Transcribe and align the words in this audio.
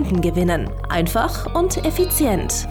Kunden 0.00 0.22
gewinnen. 0.22 0.70
Einfach 0.88 1.54
und 1.54 1.84
effizient. 1.84 2.66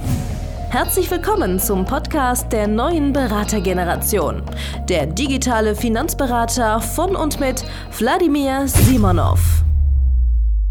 Herzlich 0.72 1.12
willkommen 1.12 1.60
zum 1.60 1.86
Podcast 1.86 2.52
der 2.52 2.68
neuen 2.68 3.14
Beratergeneration. 3.14 4.42
Der 4.90 5.06
digitale 5.06 5.76
Finanzberater 5.76 6.82
von 6.82 7.16
und 7.16 7.40
mit 7.40 7.64
Wladimir 8.00 8.68
Simonov. 8.68 9.40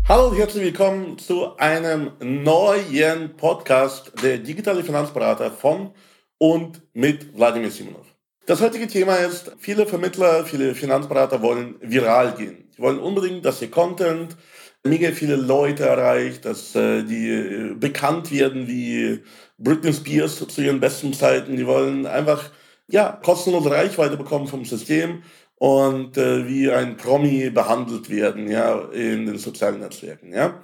Hallo 0.09 0.31
und 0.31 0.37
herzlich 0.37 0.65
willkommen 0.65 1.17
zu 1.17 1.57
einem 1.59 2.11
neuen 2.19 3.37
Podcast 3.37 4.13
der 4.21 4.39
digitale 4.39 4.83
Finanzberater 4.83 5.53
von 5.53 5.93
und 6.39 6.83
mit 6.93 7.39
Wladimir 7.39 7.71
Simonov. 7.71 8.07
Das 8.47 8.61
heutige 8.61 8.89
Thema 8.89 9.15
ist, 9.15 9.53
viele 9.59 9.87
Vermittler, 9.87 10.45
viele 10.45 10.75
Finanzberater 10.75 11.41
wollen 11.41 11.77
viral 11.81 12.35
gehen. 12.35 12.69
Sie 12.75 12.83
wollen 12.83 12.99
unbedingt, 12.99 13.45
dass 13.45 13.63
ihr 13.63 13.71
Content 13.71 14.37
mega 14.85 15.13
viele 15.13 15.37
Leute 15.37 15.85
erreicht, 15.85 16.45
dass 16.45 16.75
äh, 16.75 17.03
die 17.03 17.29
äh, 17.31 17.75
bekannt 17.75 18.31
werden 18.31 18.69
wie 18.69 19.23
Britney 19.59 19.93
Spears 19.93 20.37
zu 20.37 20.63
ihren 20.63 20.81
besten 20.81 21.13
Zeiten. 21.13 21.57
Die 21.57 21.67
wollen 21.67 22.07
einfach 22.07 22.51
ja 22.89 23.13
kostenlose 23.23 23.71
Reichweite 23.71 24.17
bekommen 24.17 24.47
vom 24.47 24.65
System 24.65 25.23
und 25.57 26.17
äh, 26.17 26.47
wie 26.47 26.71
ein 26.71 26.97
Promi 26.97 27.51
behandelt 27.51 28.09
werden, 28.11 28.49
ja, 28.49 28.79
in 28.93 29.27
den 29.27 29.39
sozialen 29.39 29.81
Netzwerken, 29.81 30.33
ja. 30.33 30.63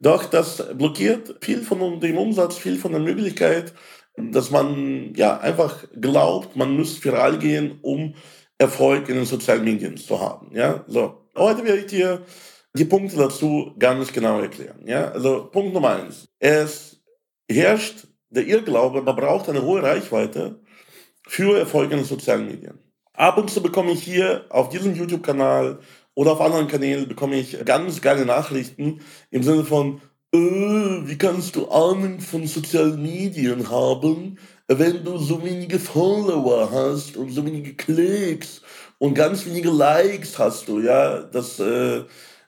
Doch 0.00 0.26
das 0.26 0.62
blockiert 0.76 1.36
viel 1.40 1.62
von 1.62 1.98
dem 2.00 2.18
Umsatz, 2.18 2.58
viel 2.58 2.76
von 2.76 2.92
der 2.92 3.00
Möglichkeit, 3.00 3.72
dass 4.16 4.50
man 4.50 5.14
ja 5.16 5.38
einfach 5.38 5.84
glaubt, 5.98 6.56
man 6.56 6.76
müsste 6.76 7.04
viral 7.04 7.38
gehen, 7.38 7.78
um 7.80 8.14
Erfolg 8.58 9.08
in 9.08 9.16
den 9.16 9.24
sozialen 9.24 9.64
Medien 9.64 9.96
zu 9.96 10.20
haben, 10.20 10.54
ja. 10.54 10.84
So, 10.88 11.26
heute 11.36 11.64
werde 11.64 11.80
ich 11.80 11.86
dir 11.86 12.20
die 12.76 12.84
Punkte 12.84 13.16
dazu 13.16 13.72
ganz 13.78 14.12
genau 14.12 14.40
erklären. 14.40 14.86
Ja? 14.86 15.10
Also 15.12 15.48
Punkt 15.50 15.72
Nummer 15.72 15.90
eins. 15.90 16.28
Es 16.38 17.00
herrscht 17.50 18.08
der 18.30 18.46
Irrglaube, 18.46 19.02
man 19.02 19.16
braucht 19.16 19.48
eine 19.48 19.62
hohe 19.62 19.82
Reichweite 19.82 20.60
für 21.26 21.58
Erfolg 21.58 21.90
in 21.92 21.98
den 21.98 22.06
sozialen 22.06 22.46
Medien. 22.46 22.78
Ab 23.12 23.38
und 23.38 23.48
zu 23.48 23.62
bekomme 23.62 23.92
ich 23.92 24.02
hier 24.02 24.44
auf 24.50 24.70
diesem 24.70 24.94
YouTube-Kanal 24.94 25.78
oder 26.14 26.32
auf 26.32 26.40
anderen 26.40 26.66
Kanälen 26.66 27.08
bekomme 27.08 27.36
ich 27.36 27.64
ganz 27.64 28.00
geile 28.00 28.26
Nachrichten 28.26 29.00
im 29.30 29.42
Sinne 29.44 29.64
von, 29.64 30.00
äh, 30.32 30.38
wie 30.38 31.16
kannst 31.16 31.54
du 31.54 31.68
Ahnung 31.68 32.18
von 32.18 32.46
sozialen 32.46 33.00
Medien 33.00 33.70
haben, 33.70 34.38
wenn 34.66 35.04
du 35.04 35.18
so 35.18 35.44
wenige 35.44 35.78
Follower 35.78 36.70
hast 36.72 37.16
und 37.16 37.30
so 37.30 37.46
wenige 37.46 37.74
Klicks 37.74 38.62
und 38.98 39.14
ganz 39.14 39.46
wenige 39.46 39.70
Likes 39.70 40.38
hast 40.38 40.66
du, 40.68 40.80
ja, 40.80 41.20
das 41.20 41.60
äh, 41.60 42.04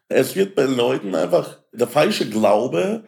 es 0.09 0.37
wird 0.37 0.55
bei 0.55 0.65
Leuten 0.65 1.15
einfach 1.15 1.59
der 1.73 1.89
falsche 1.89 2.29
Glaube 2.29 3.05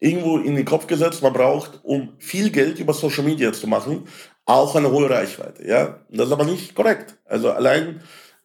irgendwo 0.00 0.38
in 0.38 0.56
den 0.56 0.64
Kopf 0.64 0.86
gesetzt, 0.86 1.22
man 1.22 1.32
braucht, 1.32 1.80
um 1.82 2.14
viel 2.18 2.50
Geld 2.50 2.78
über 2.78 2.92
Social 2.92 3.24
Media 3.24 3.52
zu 3.52 3.66
machen, 3.66 4.04
auch 4.44 4.76
eine 4.76 4.90
hohe 4.90 5.08
Reichweite. 5.08 5.66
Ja? 5.66 6.00
Das 6.10 6.26
ist 6.26 6.32
aber 6.32 6.44
nicht 6.44 6.74
korrekt. 6.74 7.16
Also 7.24 7.50
allein 7.50 8.02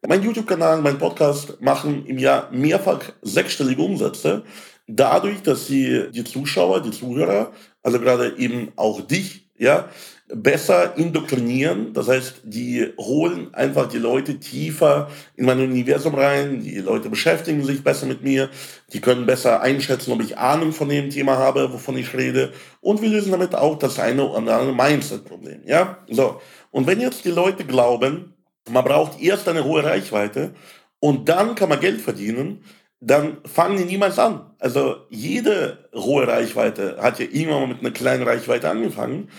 mein 0.08 0.24
YouTube-Kanal, 0.24 0.82
mein 0.82 0.98
Podcast 0.98 1.60
machen 1.60 2.06
im 2.06 2.18
Jahr 2.18 2.50
mehrfach 2.52 3.02
sechsstellige 3.22 3.82
Umsätze, 3.82 4.44
dadurch, 4.88 5.42
dass 5.42 5.68
sie 5.68 6.10
die 6.12 6.24
Zuschauer, 6.24 6.82
die 6.82 6.92
Zuhörer, 6.92 7.52
also 7.84 8.00
gerade 8.00 8.38
eben 8.38 8.72
auch 8.78 9.02
dich, 9.02 9.50
ja, 9.58 9.90
besser 10.32 10.96
indoktrinieren. 10.96 11.94
Das 11.94 12.08
heißt, 12.08 12.42
die 12.44 12.94
holen 12.98 13.54
einfach 13.54 13.90
die 13.90 13.98
Leute 13.98 14.40
tiefer 14.40 15.10
in 15.36 15.46
mein 15.46 15.60
Universum 15.60 16.14
rein. 16.14 16.62
Die 16.62 16.78
Leute 16.78 17.10
beschäftigen 17.10 17.64
sich 17.64 17.84
besser 17.84 18.06
mit 18.06 18.24
mir. 18.24 18.50
Die 18.94 19.02
können 19.02 19.26
besser 19.26 19.62
einschätzen, 19.62 20.12
ob 20.12 20.22
ich 20.22 20.38
Ahnung 20.38 20.72
von 20.72 20.90
dem 20.90 21.10
Thema 21.10 21.38
habe, 21.38 21.74
wovon 21.74 21.98
ich 21.98 22.14
rede. 22.14 22.52
Und 22.82 23.02
wir 23.02 23.10
lösen 23.10 23.32
damit 23.32 23.56
auch 23.56 23.80
das 23.80 24.00
eine 24.00 24.24
oder 24.24 24.38
andere 24.38 24.74
Mindset-Problem. 24.74 25.62
Ja, 25.66 25.98
so. 26.10 26.40
Und 26.72 26.86
wenn 26.86 27.02
jetzt 27.02 27.26
die 27.26 27.32
Leute 27.32 27.66
glauben, 27.66 28.36
man 28.70 28.86
braucht 28.86 29.20
erst 29.20 29.48
eine 29.48 29.64
hohe 29.64 29.84
Reichweite 29.84 30.54
und 31.00 31.28
dann 31.28 31.56
kann 31.56 31.70
man 31.70 31.80
Geld 31.80 32.02
verdienen, 32.02 32.64
dann 33.02 33.38
fangen 33.46 33.78
die 33.78 33.86
niemals 33.86 34.20
an. 34.20 34.52
Also 34.60 34.98
jede 35.10 35.90
hohe 35.96 36.28
Reichweite 36.28 36.98
hat 37.02 37.20
ja 37.20 37.26
irgendwann 37.26 37.62
mal 37.62 37.68
mit 37.68 37.80
einer 37.80 37.92
kleinen 37.92 38.24
Reichweite 38.24 38.70
angefangen. 38.70 39.30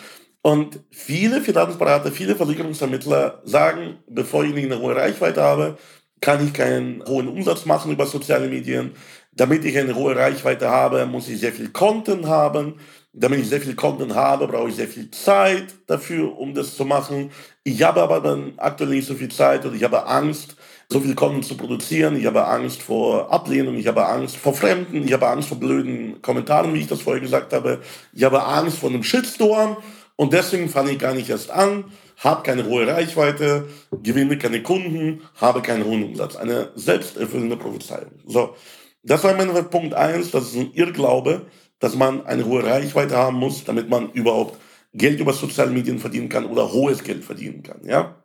Und 0.43 0.81
viele 0.91 1.43
Finanzberater, 1.43 2.11
viele 2.11 2.35
Versicherungsvermittler 2.35 3.43
sagen, 3.45 3.99
bevor 4.09 4.45
ich 4.45 4.55
eine 4.57 4.79
hohe 4.79 4.97
Reichweite 4.97 5.43
habe, 5.43 5.77
kann 6.21 6.45
ich 6.47 6.53
keinen 6.53 7.05
hohen 7.07 7.29
Umsatz 7.29 7.67
machen 7.67 7.93
über 7.93 8.07
soziale 8.07 8.49
Medien. 8.49 8.93
Damit 9.33 9.65
ich 9.65 9.79
eine 9.79 9.95
hohe 9.95 10.17
Reichweite 10.17 10.69
habe, 10.69 11.07
muss 11.07 11.29
ich 11.29 11.41
sehr 11.41 11.53
viel 11.53 11.71
Content 11.71 12.27
haben. 12.27 12.75
Damit 13.13 13.41
ich 13.41 13.49
sehr 13.49 13.61
viel 13.61 13.75
Content 13.75 14.15
habe, 14.15 14.47
brauche 14.47 14.69
ich 14.69 14.77
sehr 14.77 14.89
viel 14.89 15.11
Zeit 15.11 15.75
dafür, 15.87 16.39
um 16.39 16.55
das 16.55 16.77
zu 16.77 16.85
machen. 16.85 17.31
Ich 17.65 17.83
habe 17.83 18.01
aber 18.03 18.21
dann 18.21 18.55
aktuell 18.57 18.91
nicht 18.91 19.07
so 19.07 19.15
viel 19.15 19.31
Zeit 19.31 19.65
und 19.65 19.75
ich 19.75 19.83
habe 19.83 20.07
Angst, 20.07 20.57
so 20.89 21.01
viel 21.01 21.15
Content 21.15 21.45
zu 21.45 21.57
produzieren. 21.57 22.17
Ich 22.17 22.27
habe 22.27 22.47
Angst 22.47 22.83
vor 22.83 23.33
Ablehnung, 23.33 23.77
ich 23.77 23.87
habe 23.87 24.07
Angst 24.07 24.37
vor 24.37 24.55
Fremden, 24.55 25.05
ich 25.05 25.13
habe 25.13 25.29
Angst 25.29 25.49
vor 25.49 25.59
blöden 25.59 26.21
Kommentaren, 26.23 26.75
wie 26.75 26.81
ich 26.81 26.89
das 26.89 27.03
vorher 27.03 27.21
gesagt 27.21 27.53
habe. 27.53 27.81
Ich 28.13 28.25
habe 28.25 28.43
Angst 28.45 28.79
vor 28.79 28.91
einem 28.91 29.03
Shitstorm. 29.03 29.77
Und 30.21 30.35
deswegen 30.35 30.69
fange 30.69 30.91
ich 30.91 30.99
gar 30.99 31.15
nicht 31.15 31.31
erst 31.31 31.51
an, 31.51 31.85
habe 32.19 32.43
keine 32.43 32.67
hohe 32.67 32.87
Reichweite, 32.87 33.69
gewinne 34.03 34.37
keine 34.37 34.63
Kunden, 34.63 35.23
habe 35.37 35.63
keinen 35.63 35.87
hohen 35.87 36.05
Umsatz. 36.05 36.37
Eine 36.37 36.73
selbsterfüllende 36.75 37.57
Prophezeiung. 37.57 38.11
So, 38.27 38.55
das 39.03 39.25
war 39.25 39.33
mein 39.33 39.71
Punkt 39.71 39.95
eins. 39.95 40.31
Das 40.31 40.49
ist 40.49 40.57
ein 40.57 40.75
Irrglaube, 40.75 41.47
dass 41.79 41.97
man 41.97 42.27
eine 42.27 42.45
hohe 42.45 42.63
Reichweite 42.63 43.17
haben 43.17 43.39
muss, 43.39 43.65
damit 43.65 43.89
man 43.89 44.13
überhaupt 44.13 44.59
Geld 44.93 45.21
über 45.21 45.33
soziale 45.33 45.71
Medien 45.71 45.99
verdienen 45.99 46.29
kann 46.29 46.45
oder 46.45 46.71
hohes 46.71 47.03
Geld 47.03 47.25
verdienen 47.25 47.63
kann. 47.63 47.81
Ja, 47.87 48.23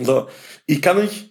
so 0.00 0.26
ich 0.64 0.80
kann 0.80 1.02
nicht 1.02 1.29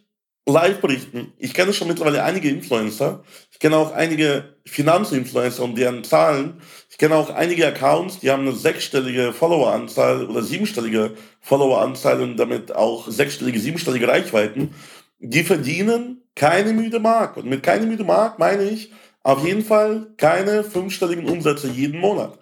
live 0.52 0.82
berichten. 0.82 1.34
Ich 1.38 1.54
kenne 1.54 1.74
schon 1.74 1.88
mittlerweile 1.88 2.24
einige 2.24 2.50
Influencer. 2.50 3.24
Ich 3.52 3.60
kenne 3.60 3.78
auch 3.78 3.92
einige 3.92 4.56
Finanzinfluencer 4.66 5.64
und 5.64 5.78
deren 5.78 6.04
Zahlen. 6.04 6.62
Ich 6.90 6.98
kenne 6.98 7.16
auch 7.16 7.30
einige 7.30 7.68
Accounts, 7.68 8.20
die 8.20 8.32
haben 8.32 8.44
eine 8.48 8.54
sechsstellige 8.54 9.34
Followeranzahl 9.34 10.26
oder 10.26 10.42
siebenstellige 10.42 11.12
Followeranzahl 11.42 12.22
und 12.22 12.38
damit 12.38 12.76
auch 12.76 13.08
sechsstellige, 13.10 13.60
siebenstellige 13.60 14.08
Reichweiten. 14.08 14.74
Die 15.20 15.44
verdienen 15.44 16.22
keine 16.36 16.74
müde 16.74 17.00
Mark. 17.00 17.38
Und 17.38 17.48
mit 17.48 17.64
keine 17.64 17.86
müde 17.86 18.04
Mark 18.04 18.40
meine 18.40 18.64
ich 18.64 18.92
auf 19.24 19.46
jeden 19.46 19.64
Fall 19.64 20.08
keine 20.18 20.64
fünfstelligen 20.64 21.30
Umsätze 21.30 21.68
jeden 21.68 22.00
Monat. 22.00 22.40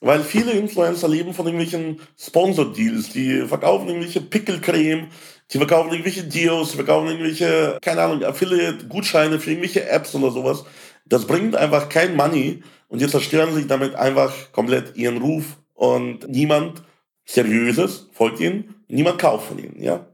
Weil 0.00 0.22
viele 0.22 0.52
Influencer 0.52 1.08
leben 1.08 1.32
von 1.32 1.46
irgendwelchen 1.46 2.00
Sponsor-Deals. 2.18 3.10
Die 3.10 3.46
verkaufen 3.46 3.88
irgendwelche 3.88 4.20
Pickelcreme, 4.20 5.08
die 5.52 5.58
verkaufen 5.58 5.90
irgendwelche 5.90 6.24
Deals, 6.24 6.70
die 6.70 6.76
verkaufen 6.76 7.08
irgendwelche, 7.08 7.78
keine 7.80 8.02
Ahnung, 8.02 8.24
Affiliate-Gutscheine 8.24 9.38
für 9.38 9.50
irgendwelche 9.50 9.88
Apps 9.88 10.14
oder 10.14 10.30
sowas. 10.30 10.64
Das 11.04 11.26
bringt 11.26 11.54
einfach 11.54 11.88
kein 11.88 12.16
Money 12.16 12.62
und 12.88 13.00
die 13.00 13.06
zerstören 13.06 13.54
sich 13.54 13.66
damit 13.66 13.94
einfach 13.94 14.32
komplett 14.52 14.96
ihren 14.96 15.18
Ruf 15.18 15.56
und 15.74 16.28
niemand 16.28 16.82
Seriöses 17.24 18.08
folgt 18.12 18.40
ihnen, 18.40 18.76
niemand 18.88 19.18
kauft 19.18 19.48
von 19.48 19.58
ihnen, 19.58 19.82
ja. 19.82 20.06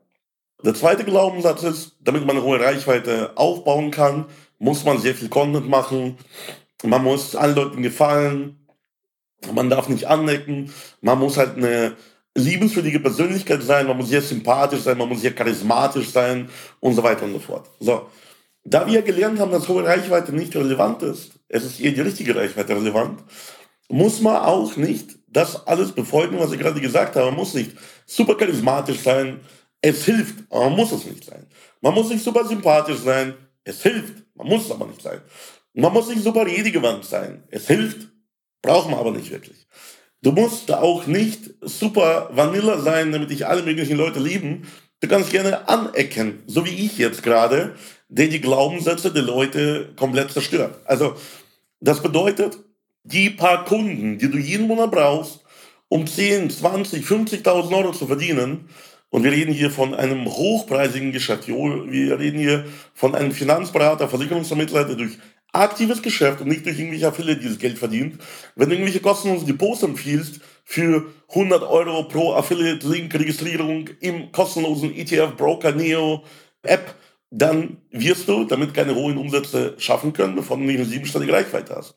Der 0.65 0.75
zweite 0.75 1.05
Glaubenssatz 1.05 1.63
ist, 1.63 1.97
damit 2.01 2.25
man 2.25 2.37
eine 2.37 2.45
hohe 2.45 2.61
Reichweite 2.61 3.33
aufbauen 3.35 3.91
kann, 3.91 4.27
muss 4.59 4.85
man 4.85 4.99
sehr 4.99 5.15
viel 5.15 5.29
Content 5.29 5.69
machen, 5.69 6.17
man 6.83 7.03
muss 7.03 7.37
allen 7.37 7.55
Leuten 7.55 7.83
gefallen, 7.83 8.67
man 9.53 9.69
darf 9.69 9.89
nicht 9.89 10.07
anecken, 10.07 10.73
man 11.01 11.19
muss 11.19 11.37
halt 11.37 11.57
eine 11.57 11.97
liebenswürdige 12.35 13.01
Persönlichkeit 13.01 13.63
sein, 13.63 13.87
man 13.87 13.97
muss 13.97 14.09
sehr 14.09 14.23
sympathisch 14.23 14.81
sein, 14.81 14.99
man 14.99 15.09
muss 15.09 15.21
sehr 15.21 15.35
charismatisch 15.35 16.11
sein 16.11 16.49
und 16.81 16.95
so 16.95 17.03
weiter 17.03 17.25
und 17.25 17.33
so 17.33 17.39
fort. 17.39 17.71
So. 17.81 18.09
Da 18.65 18.87
wir 18.87 19.03
gelernt 19.03 19.41
haben, 19.41 19.51
dass 19.51 19.69
hohe 19.69 19.85
Reichweite 19.85 20.33
nicht 20.33 20.55
relevant 20.55 21.03
ist, 21.03 21.33
es 21.49 21.65
ist 21.65 21.81
eher 21.81 21.93
die 21.93 22.01
richtige 22.01 22.35
Reichweite 22.35 22.77
relevant, 22.77 23.23
muss 23.89 24.21
man 24.21 24.37
auch 24.37 24.77
nicht 24.77 25.19
das 25.27 25.67
alles 25.67 25.93
befolgen, 25.93 26.39
was 26.39 26.53
ich 26.53 26.61
gerade 26.61 26.81
gesagt 26.81 27.17
habe. 27.17 27.27
Man 27.27 27.37
muss 27.37 27.55
nicht 27.55 27.73
super 28.07 28.37
charismatisch 28.37 29.01
sein. 29.01 29.41
Es 29.81 30.05
hilft, 30.05 30.45
aber 30.49 30.67
man 30.67 30.77
muss 30.77 30.93
es 30.93 31.05
nicht 31.05 31.25
sein. 31.25 31.47
Man 31.81 31.93
muss 31.93 32.09
nicht 32.09 32.23
super 32.23 32.47
sympathisch 32.47 32.99
sein. 32.99 33.35
Es 33.65 33.83
hilft, 33.83 34.15
man 34.35 34.47
muss 34.47 34.67
es 34.67 34.71
aber 34.71 34.87
nicht 34.87 35.03
sein. 35.03 35.21
Man 35.75 35.93
muss 35.93 36.09
nicht 36.09 36.23
super 36.23 36.47
redegewandt 36.47 37.05
sein. 37.05 37.43
Es 37.51 37.67
hilft, 37.67 38.13
Brauchen 38.63 38.93
wir 38.93 38.99
aber 38.99 39.11
nicht 39.11 39.31
wirklich. 39.31 39.67
Du 40.23 40.31
musst 40.31 40.73
auch 40.73 41.09
nicht 41.09 41.51
super 41.61 42.31
Vanilla 42.33 42.79
sein, 42.79 43.11
damit 43.11 43.31
dich 43.31 43.47
alle 43.47 43.65
möglichen 43.65 43.97
Leute 43.97 44.21
lieben. 44.21 44.69
Du 45.01 45.09
kannst 45.09 45.31
gerne 45.31 45.69
anecken, 45.69 46.45
so 46.47 46.65
wie 46.65 46.87
ich 46.87 46.97
jetzt 46.97 47.25
gerade, 47.25 47.75
der 48.09 48.29
die 48.29 48.41
Glaubenssätze 48.41 49.13
der 49.13 49.25
Leute 49.25 49.93
komplett 49.97 50.31
zerstört. 50.31 50.79
Also, 50.85 51.17
das 51.81 52.01
bedeutet, 52.01 52.57
die 53.03 53.31
paar 53.31 53.65
Kunden, 53.65 54.19
die 54.19 54.31
du 54.31 54.39
jeden 54.39 54.69
Monat 54.69 54.93
brauchst, 54.93 55.41
um 55.89 56.07
10, 56.07 56.51
20, 56.51 57.05
50.000 57.05 57.77
Euro 57.77 57.91
zu 57.91 58.07
verdienen, 58.07 58.69
und 59.13 59.25
wir 59.25 59.33
reden 59.33 59.53
hier 59.53 59.71
von 59.71 59.95
einem 59.95 60.25
hochpreisigen 60.25 61.13
Geschäft. 61.13 61.47
Wir 61.47 62.19
reden 62.19 62.39
hier 62.39 62.65
von 62.95 63.15
einem 63.15 63.33
Finanzberater, 63.33 64.09
Versicherungsvermittler, 64.09 64.87
der 64.87 64.97
durch 64.97 65.19
aktives 65.53 66.03
Geschäft 66.03 66.41
und 66.41 66.49
nicht 66.49 66.65
durch 66.65 66.79
irgendwelche 66.79 67.09
Affiliate 67.09 67.41
dieses 67.41 67.59
Geld 67.59 67.79
verdient. 67.79 68.21
Wenn 68.57 68.69
du 68.69 68.75
irgendwelche 68.75 69.01
kostenlosen 69.01 69.47
Depots 69.47 69.83
empfiehlst 69.83 70.41
für 70.65 71.07
100 71.29 71.63
Euro 71.63 72.05
pro 72.05 72.33
Affiliate-Link-Registrierung 72.33 73.89
im 74.01 74.33
kostenlosen 74.33 74.95
ETF-Broker 74.95 75.73
Neo 75.73 76.25
App, 76.63 76.95
dann 77.31 77.79
wirst 77.91 78.29
du 78.29 78.45
damit 78.45 78.75
keine 78.75 78.95
hohen 78.95 79.17
Umsätze 79.19 79.75
schaffen 79.79 80.13
können, 80.13 80.37
bevor 80.37 80.57
du 80.57 80.65
nicht 80.65 80.77
eine 80.77 80.87
siebenstellige 80.87 81.33
Reichweite 81.33 81.77
hast. 81.77 81.95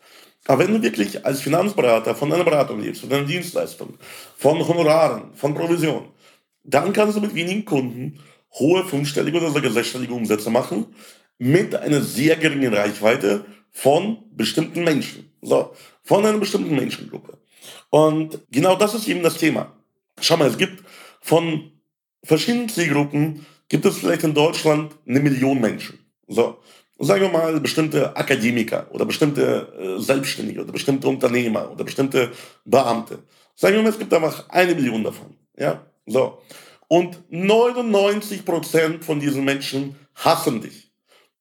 Aber 0.47 0.63
wenn 0.63 0.73
du 0.73 0.81
wirklich 0.81 1.25
als 1.25 1.41
Finanzberater 1.41 2.13
von 2.13 2.29
deiner 2.29 2.43
Beratung 2.43 2.81
lebst, 2.81 3.01
von 3.01 3.09
deiner 3.09 3.25
Dienstleistung, 3.25 3.97
von 4.37 4.65
Honoraren, 4.67 5.33
von 5.33 5.55
Provision, 5.55 6.09
dann 6.63 6.93
kannst 6.93 7.17
du 7.17 7.21
mit 7.21 7.35
wenigen 7.35 7.65
Kunden 7.65 8.19
hohe 8.53 8.85
fünfstellige 8.85 9.37
oder 9.37 9.51
sogar 9.51 9.71
sechsstellige 9.71 10.13
Umsätze 10.13 10.49
machen 10.49 10.87
mit 11.37 11.75
einer 11.75 12.01
sehr 12.01 12.35
geringen 12.37 12.73
Reichweite 12.73 13.45
von 13.71 14.17
bestimmten 14.31 14.83
Menschen. 14.83 15.31
So, 15.41 15.73
von 16.03 16.25
einer 16.25 16.37
bestimmten 16.37 16.75
Menschengruppe. 16.75 17.37
Und 17.89 18.39
genau 18.51 18.75
das 18.75 18.93
ist 18.93 19.07
eben 19.07 19.23
das 19.23 19.37
Thema. 19.37 19.73
Schau 20.21 20.37
mal, 20.37 20.47
es 20.47 20.57
gibt 20.57 20.83
von 21.21 21.71
verschiedenen 22.23 22.69
Zielgruppen, 22.69 23.45
gibt 23.69 23.85
es 23.85 23.97
vielleicht 23.97 24.23
in 24.23 24.33
Deutschland 24.33 24.95
eine 25.07 25.19
Million 25.19 25.59
Menschen. 25.59 25.99
So, 26.27 26.59
sagen 26.99 27.21
wir 27.21 27.29
mal 27.29 27.59
bestimmte 27.59 28.15
Akademiker 28.15 28.87
oder 28.91 29.05
bestimmte 29.05 29.73
äh, 29.79 30.01
Selbstständige 30.01 30.61
oder 30.61 30.71
bestimmte 30.71 31.07
Unternehmer 31.07 31.71
oder 31.71 31.83
bestimmte 31.83 32.31
Beamte. 32.63 33.19
Sagen 33.55 33.75
wir 33.75 33.83
mal, 33.83 33.89
es 33.89 33.99
gibt 33.99 34.13
einfach 34.13 34.49
eine 34.49 34.75
Million 34.75 35.03
davon. 35.03 35.35
Ja, 35.57 35.85
so. 36.05 36.41
Und 36.87 37.17
99% 37.31 39.03
von 39.03 39.19
diesen 39.19 39.43
Menschen 39.43 39.95
hassen 40.13 40.61
dich. 40.61 40.84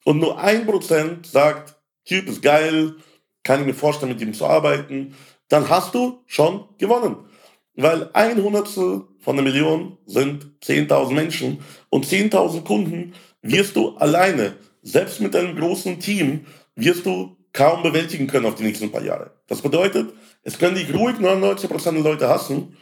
Und 0.04 0.18
nur 0.18 0.38
ein 0.38 0.66
Prozent 0.66 1.26
sagt, 1.26 1.74
Typ 2.04 2.28
ist 2.28 2.42
geil, 2.42 2.96
kann 3.42 3.60
ich 3.60 3.66
mir 3.66 3.74
vorstellen, 3.74 4.12
mit 4.12 4.20
ihm 4.20 4.34
zu 4.34 4.46
arbeiten. 4.46 5.14
Dann 5.48 5.68
hast 5.68 5.94
du 5.94 6.22
schon 6.26 6.68
gewonnen. 6.78 7.16
Weil 7.74 8.10
ein 8.12 8.42
Hundertstel 8.42 9.02
von 9.20 9.38
einer 9.38 9.42
Million 9.42 9.98
sind 10.06 10.46
10.000 10.62 11.12
Menschen 11.12 11.58
und 11.88 12.06
10.000 12.06 12.62
Kunden 12.62 13.14
wirst 13.42 13.74
du 13.76 13.96
alleine, 13.96 14.56
selbst 14.82 15.20
mit 15.20 15.34
einem 15.34 15.56
großen 15.56 15.98
Team, 15.98 16.46
wirst 16.76 17.06
du 17.06 17.36
kaum 17.52 17.82
bewältigen 17.82 18.26
können 18.26 18.46
auf 18.46 18.54
die 18.54 18.64
nächsten 18.64 18.92
paar 18.92 19.02
Jahre. 19.02 19.32
Das 19.48 19.62
bedeutet, 19.62 20.12
es 20.42 20.58
können 20.58 20.76
dich 20.76 20.92
ruhig 20.94 21.16
99% 21.16 21.92
der 21.92 22.02
Leute 22.02 22.28
hassen. 22.28 22.76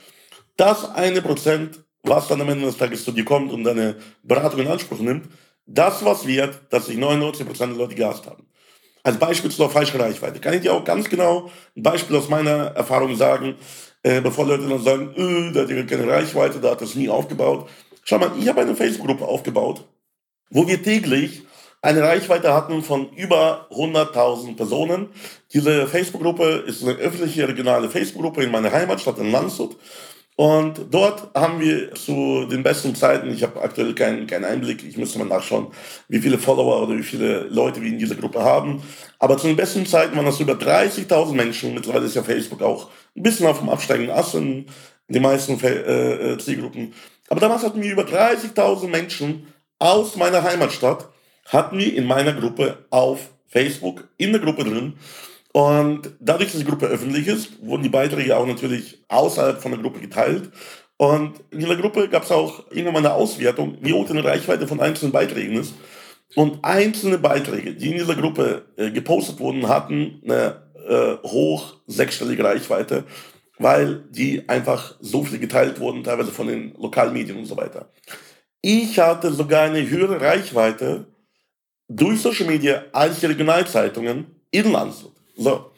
Das 0.57 0.91
eine 0.91 1.23
Prozent 1.23 1.83
was 2.03 2.29
dann 2.29 2.41
am 2.41 2.49
Ende 2.49 2.67
des 2.67 2.77
Tages 2.77 3.05
zu 3.05 3.13
dir 3.13 3.25
kommt 3.25 3.53
und 3.53 3.65
deine 3.65 3.97
Beratung 4.23 4.61
in 4.61 4.69
Anspruch 4.69 4.99
nimmt, 4.99 5.29
das 5.67 6.05
was 6.05 6.27
wird, 6.27 6.61
dass 6.71 6.87
sich 6.87 6.99
99% 6.99 7.59
der 7.59 7.69
Leute 7.69 7.95
gehasst 7.95 8.27
haben. 8.27 8.47
Als 9.05 9.19
Beispiel 9.19 9.51
zur 9.51 9.69
falschen 9.69 10.01
Reichweite. 10.01 10.41
Kann 10.41 10.55
ich 10.55 10.61
dir 10.61 10.73
auch 10.75 10.85
ganz 10.85 11.09
genau 11.09 11.51
ein 11.77 11.83
Beispiel 11.83 12.17
aus 12.17 12.29
meiner 12.29 12.67
Erfahrung 12.77 13.17
sagen, 13.17 13.57
äh, 14.03 14.21
bevor 14.21 14.47
Leute 14.47 14.69
dann 14.69 14.83
sagen, 14.83 15.13
äh, 15.17 15.53
der 15.53 15.63
hat 15.63 15.71
ja 15.71 15.83
keine 15.83 16.09
Reichweite, 16.09 16.61
der 16.61 16.73
hat 16.73 16.81
das 16.81 16.95
nie 16.95 17.09
aufgebaut. 17.09 17.69
Schau 18.05 18.19
mal, 18.19 18.33
ich 18.39 18.49
habe 18.49 18.61
eine 18.61 18.77
Facebook-Gruppe 18.77 19.25
aufgebaut, 19.25 19.85
wo 20.51 20.67
wir 20.67 20.83
täglich 20.83 21.43
eine 21.83 22.03
Reichweite 22.03 22.55
hatten 22.55 22.83
von 22.83 23.11
über 23.11 23.67
100.000 23.71 24.57
Personen. 24.57 25.09
Diese 25.53 25.89
Facebook-Gruppe 25.89 26.65
ist 26.67 26.83
eine 26.83 26.93
öffentliche 26.93 27.49
regionale 27.49 27.91
Facebook-Gruppe 27.91 28.45
in 28.45 28.53
meiner 28.53 28.71
Heimatstadt 28.71 29.19
in 29.19 29.33
Landshut. 29.33 29.77
Und 30.37 30.87
dort 30.91 31.31
haben 31.35 31.61
wir 31.61 31.95
zu 31.95 32.47
den 32.47 32.63
besten 32.63 32.95
Zeiten, 32.95 33.31
ich 33.31 33.43
habe 33.43 33.61
aktuell 33.61 33.95
keinen, 33.95 34.27
keinen 34.27 34.47
Einblick, 34.47 34.83
ich 34.83 34.97
müsste 34.97 35.19
mal 35.19 35.27
nachschauen, 35.27 35.69
wie 36.09 36.21
viele 36.21 36.39
Follower 36.39 36.83
oder 36.83 36.97
wie 36.97 37.03
viele 37.03 37.43
Leute 37.49 37.83
wir 37.83 37.89
in 37.89 37.99
dieser 37.99 38.15
Gruppe 38.15 38.43
haben. 38.43 38.83
Aber 39.19 39.37
zu 39.37 39.47
den 39.47 39.57
besten 39.57 39.85
Zeiten 39.85 40.17
waren 40.17 40.25
das 40.25 40.41
über 40.41 40.55
30.000 40.55 41.35
Menschen. 41.35 41.75
Mittlerweile 41.75 42.07
ist 42.07 42.17
ja 42.17 42.23
Facebook 42.23 42.63
auch 42.63 42.89
ein 43.15 43.23
bisschen 43.23 43.47
auf 43.47 43.59
dem 43.59 43.69
absteigenden 43.69 44.17
Ast 44.17 44.35
in 44.35 44.67
den 45.09 45.23
meisten 45.23 45.61
äh, 45.63 46.33
äh, 46.33 46.39
Zielgruppen. 46.39 46.95
Aber 47.29 47.41
damals 47.41 47.63
hatten 47.63 47.83
wir 47.83 47.93
über 47.93 48.05
30.000 48.05 48.89
Menschen 48.89 49.47
aus 49.79 50.17
meiner 50.17 50.43
Heimatstadt, 50.43 51.11
hatten 51.47 51.79
wir 51.79 51.95
in 51.95 52.07
meiner 52.07 52.33
Gruppe 52.33 52.87
auf 52.89 53.31
Facebook 53.49 54.09
in 54.17 54.33
der 54.33 54.41
Gruppe 54.41 54.65
drin. 54.65 54.95
Und 55.53 56.11
dadurch, 56.19 56.51
dass 56.51 56.61
die 56.61 56.67
Gruppe 56.67 56.87
öffentlich 56.87 57.27
ist, 57.29 57.63
wurden 57.65 57.83
die 57.83 57.91
Beiträge 57.91 58.37
auch 58.37 58.47
natürlich 58.47 59.05
außerhalb 59.09 59.61
von 59.61 59.73
der 59.73 59.81
Gruppe 59.81 60.01
geteilt. 60.01 60.51
Und 60.97 61.41
in 61.51 61.61
dieser 61.61 61.77
Gruppe 61.77 62.09
gab 62.09 62.23
es 62.23 62.31
auch 62.31 62.71
irgendwann 62.71 62.95
mal 62.95 62.99
eine 63.01 63.15
Auswertung, 63.15 63.77
wie 63.81 63.93
hoch 63.93 64.07
die 64.09 64.19
Reichweite 64.19 64.67
von 64.67 64.81
einzelnen 64.81 65.13
Beiträgen 65.13 65.57
ist. 65.57 65.75
Und 66.35 66.65
einzelne 66.65 67.19
Beiträge, 67.19 67.75
die 67.75 67.91
in 67.91 67.99
dieser 67.99 68.15
Gruppe 68.15 68.65
äh, 68.77 68.91
gepostet 68.91 69.39
wurden, 69.39 69.69
hatten 69.69 70.23
eine 70.25 70.63
äh, 70.89 71.29
hoch 71.29 71.75
sechsstellige 71.87 72.45
Reichweite, 72.45 73.05
weil 73.59 74.05
die 74.11 74.49
einfach 74.49 74.95
so 75.01 75.23
viel 75.25 75.39
geteilt 75.39 75.79
wurden, 75.81 76.03
teilweise 76.03 76.33
von 76.33 76.47
den 76.47 76.75
Lokalmedien 76.79 77.37
und 77.37 77.47
so 77.47 77.57
weiter. 77.57 77.91
Ich 78.63 78.99
hatte 78.99 79.33
sogar 79.33 79.65
eine 79.65 79.89
höhere 79.89 80.21
Reichweite 80.21 81.07
durch 81.89 82.21
Social 82.21 82.47
Media 82.47 82.85
als 82.93 83.21
die 83.21 83.27
Regionalzeitungen 83.27 84.27
in 84.51 84.73
Landshut. 84.73 85.12
So. 85.37 85.73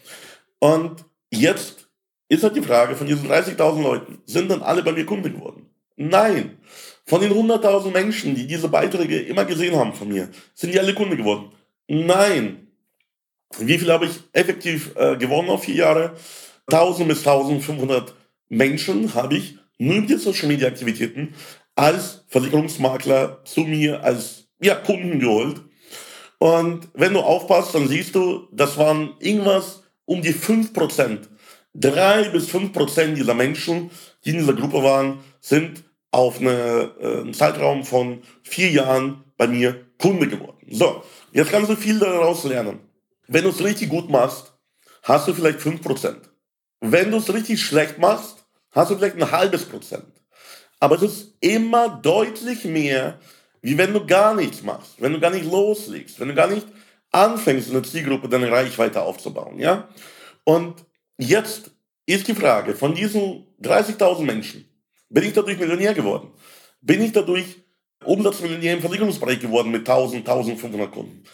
Und 0.59 1.05
jetzt 1.31 1.89
ist 2.29 2.43
halt 2.43 2.57
die 2.57 2.63
Frage, 2.63 2.97
von 2.97 3.07
diesen 3.07 3.31
30.000 3.31 3.83
Leuten, 3.83 4.23
sind 4.27 4.51
dann 4.51 4.63
alle 4.63 4.83
bei 4.83 4.93
mir 4.93 5.07
Kunden 5.07 5.33
geworden? 5.33 5.67
Nein. 5.97 6.59
Von 7.07 7.21
den 7.21 7.33
100.000 7.33 7.91
Menschen, 7.91 8.35
die 8.35 8.47
diese 8.47 8.69
Beiträge 8.69 9.21
immer 9.21 9.45
gesehen 9.45 9.77
haben 9.77 9.93
von 9.93 10.09
mir, 10.09 10.31
sind 10.55 10.73
die 10.73 10.81
alle 10.81 10.95
Kunden 10.95 11.17
geworden? 11.17 11.53
Nein. 11.87 12.69
Wie 13.59 13.79
viel 13.79 13.93
habe 13.93 14.07
ich 14.07 14.21
effektiv 14.33 14.97
äh, 14.97 15.17
gewonnen 15.17 15.51
auf 15.51 15.65
vier 15.65 15.77
Jahre? 15.77 16.17
1000 16.67 17.09
bis 17.09 17.19
1500 17.19 18.15
Menschen 18.49 19.15
habe 19.15 19.37
ich 19.37 19.59
nur 19.79 20.01
mit 20.01 20.11
den 20.11 20.19
Social 20.19 20.49
Media 20.49 20.69
Aktivitäten 20.69 21.35
als 21.75 22.25
Versicherungsmakler 22.29 23.45
zu 23.45 23.61
mir 23.61 24.03
als 24.03 24.49
ja, 24.61 24.75
Kunden 24.77 25.19
geholt. 25.19 25.61
Und 26.45 26.89
wenn 26.93 27.15
du 27.15 27.21
aufpasst, 27.21 27.75
dann 27.75 27.89
siehst 27.89 28.15
du, 28.15 28.49
das 28.53 28.77
waren 28.77 29.15
irgendwas 29.19 29.83
um 30.05 30.21
die 30.21 30.35
5%. 30.35 31.21
Drei 31.73 32.29
bis 32.29 32.51
fünf 32.51 32.75
Prozent 32.75 33.17
dieser 33.17 33.33
Menschen, 33.33 33.91
die 34.27 34.33
in 34.33 34.41
dieser 34.41 34.53
Gruppe 34.53 34.83
waren, 34.83 35.21
sind 35.41 35.85
auf 36.11 36.43
eine, 36.43 36.93
äh, 37.01 37.21
einen 37.23 37.33
Zeitraum 37.33 37.83
von 37.83 38.21
vier 38.43 38.71
Jahren 38.71 39.25
bei 39.39 39.47
mir 39.47 39.87
Kunde 39.99 40.29
geworden. 40.29 40.67
So, 40.71 41.03
jetzt 41.33 41.51
kannst 41.51 41.71
du 41.71 41.77
viel 41.77 41.99
daraus 41.99 42.45
lernen. 42.45 42.81
Wenn 43.27 43.45
du 43.45 43.49
es 43.49 43.65
richtig 43.65 43.89
gut 43.89 44.11
machst, 44.11 44.53
hast 45.03 45.27
du 45.27 45.33
vielleicht 45.33 45.63
fünf 45.63 45.81
Prozent. 45.81 46.29
Wenn 46.81 47.11
du 47.11 47.17
es 47.17 47.33
richtig 47.33 47.63
schlecht 47.63 47.97
machst, 47.97 48.45
hast 48.71 48.91
du 48.91 48.97
vielleicht 48.97 49.17
ein 49.17 49.31
halbes 49.31 49.65
Prozent. 49.65 50.13
Aber 50.79 50.97
es 50.97 51.03
ist 51.05 51.37
immer 51.41 51.89
deutlich 51.89 52.67
mehr, 52.67 53.19
wie 53.65 53.79
wenn 53.79 53.95
du 53.95 54.05
gar 54.05 54.35
nichts 54.35 54.63
machst, 54.63 55.01
wenn 55.01 55.15
du 55.15 55.19
gar 55.19 55.31
nicht 55.31 55.51
loslegst, 55.51 56.21
wenn 56.21 56.29
du 56.29 56.35
gar 56.35 56.49
nicht 56.49 56.67
anfängst, 57.11 57.71
eine 57.71 57.81
Zielgruppe 57.81 58.29
deine 58.29 58.51
Reichweite 58.51 59.01
aufzubauen, 59.01 59.59
ja? 59.59 59.89
Und 60.45 60.85
jetzt 61.17 61.71
ist 62.05 62.29
die 62.29 62.35
Frage, 62.35 62.75
von 62.75 62.95
diesen 62.95 63.47
30.000 63.63 64.23
Menschen, 64.23 64.69
bin 65.09 65.25
ich 65.25 65.33
dadurch 65.33 65.59
Millionär 65.59 65.95
geworden? 65.95 66.29
Bin 66.83 67.03
ich 67.03 67.13
dadurch 67.13 67.57
Umsatzmillionär 68.05 68.75
im 68.75 68.81
Versicherungsbereich 68.83 69.41
geworden 69.41 69.71
mit 69.71 69.89
1000, 69.89 70.29
1500 70.29 70.93
Kunden? 70.93 71.25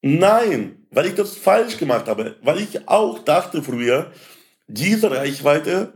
Nein, 0.00 0.86
weil 0.90 1.06
ich 1.06 1.14
das 1.14 1.36
falsch 1.36 1.76
gemacht 1.76 2.08
habe, 2.08 2.36
weil 2.40 2.60
ich 2.60 2.88
auch 2.88 3.18
dachte 3.18 3.62
früher, 3.62 4.10
diese 4.68 5.10
Reichweite, 5.10 5.92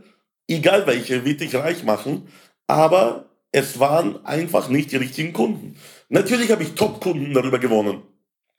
egal 0.47 0.85
welche, 0.85 1.25
wird 1.25 1.41
dich 1.41 1.55
reich 1.55 1.83
machen, 1.83 2.27
aber 2.67 3.28
es 3.51 3.79
waren 3.79 4.25
einfach 4.25 4.69
nicht 4.69 4.91
die 4.91 4.97
richtigen 4.97 5.33
Kunden. 5.33 5.75
Natürlich 6.09 6.51
habe 6.51 6.63
ich 6.63 6.73
Top-Kunden 6.73 7.33
darüber 7.33 7.59
gewonnen. 7.59 8.03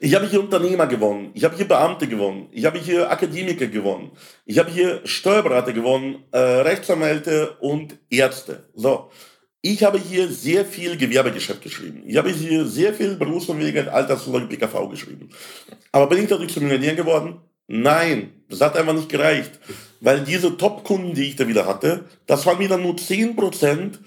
Ich 0.03 0.15
habe 0.15 0.27
hier 0.27 0.41
Unternehmer 0.41 0.87
gewonnen, 0.87 1.31
ich 1.35 1.45
habe 1.45 1.57
hier 1.57 1.69
Beamte 1.69 2.09
gewonnen, 2.09 2.49
ich 2.53 2.65
habe 2.65 2.79
hier 2.79 3.11
Akademiker 3.11 3.67
gewonnen, 3.67 4.13
ich 4.47 4.59
habe 4.59 4.71
hier 4.71 5.03
Steuerberater 5.05 5.75
gewonnen, 5.75 6.25
äh, 6.31 6.39
Rechtsanwälte 6.39 7.57
und 7.61 7.99
Ärzte. 8.09 8.71
So, 8.75 9.11
ich 9.61 9.85
habe 9.85 9.99
hier 9.99 10.29
sehr 10.29 10.65
viel 10.65 10.97
Gewerbegeschäft 10.97 11.61
geschrieben. 11.61 12.03
Ich 12.07 12.17
habe 12.17 12.31
hier 12.31 12.65
sehr 12.65 12.95
viel 12.95 13.17
Berufsvermögen, 13.17 13.91
Altersvorsorge, 13.91 14.47
PKV 14.47 14.89
geschrieben. 14.89 15.29
Aber 15.93 16.07
bin 16.07 16.23
ich 16.23 16.29
dadurch 16.31 16.51
zum 16.51 16.63
Millionär 16.63 16.95
geworden? 16.95 17.43
Nein, 17.67 18.33
das 18.49 18.63
hat 18.63 18.79
einfach 18.79 18.95
nicht 18.95 19.11
gereicht. 19.11 19.53
weil 20.01 20.25
diese 20.25 20.57
Top-Kunden, 20.57 21.13
die 21.13 21.29
ich 21.29 21.37
da 21.37 21.47
wieder 21.47 21.67
hatte, 21.67 22.07
das 22.27 22.47
waren 22.47 22.59
wieder 22.59 22.79
nur 22.79 22.95
10% 22.95 23.99